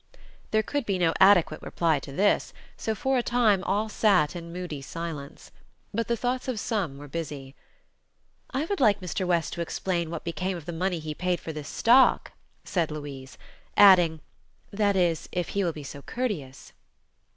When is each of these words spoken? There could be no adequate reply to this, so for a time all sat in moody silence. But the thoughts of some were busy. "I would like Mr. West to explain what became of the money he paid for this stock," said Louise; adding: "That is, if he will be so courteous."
There 0.49 0.63
could 0.63 0.83
be 0.87 0.97
no 0.97 1.13
adequate 1.19 1.61
reply 1.61 1.99
to 1.99 2.11
this, 2.11 2.53
so 2.75 2.95
for 2.95 3.19
a 3.19 3.21
time 3.21 3.63
all 3.63 3.87
sat 3.87 4.35
in 4.35 4.51
moody 4.51 4.81
silence. 4.81 5.51
But 5.93 6.07
the 6.07 6.17
thoughts 6.17 6.47
of 6.47 6.59
some 6.59 6.97
were 6.97 7.07
busy. 7.07 7.53
"I 8.49 8.65
would 8.65 8.79
like 8.79 8.99
Mr. 8.99 9.27
West 9.27 9.53
to 9.53 9.61
explain 9.61 10.09
what 10.09 10.23
became 10.23 10.57
of 10.57 10.65
the 10.65 10.73
money 10.73 10.97
he 10.97 11.13
paid 11.13 11.39
for 11.39 11.53
this 11.53 11.69
stock," 11.69 12.31
said 12.63 12.89
Louise; 12.89 13.37
adding: 13.77 14.21
"That 14.71 14.95
is, 14.95 15.29
if 15.31 15.49
he 15.49 15.63
will 15.63 15.71
be 15.71 15.83
so 15.83 16.01
courteous." 16.01 16.73